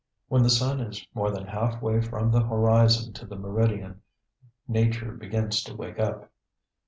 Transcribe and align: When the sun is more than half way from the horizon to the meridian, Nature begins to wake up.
When 0.29 0.41
the 0.41 0.49
sun 0.49 0.79
is 0.81 1.05
more 1.13 1.29
than 1.29 1.45
half 1.45 1.79
way 1.79 2.01
from 2.01 2.31
the 2.31 2.41
horizon 2.41 3.13
to 3.13 3.25
the 3.27 3.35
meridian, 3.35 4.01
Nature 4.67 5.11
begins 5.11 5.63
to 5.65 5.75
wake 5.75 5.99
up. 5.99 6.31